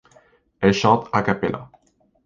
[0.61, 1.69] Elle chante a capella.